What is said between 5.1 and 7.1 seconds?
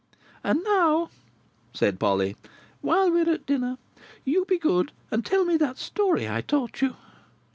and tell me that story I taught you."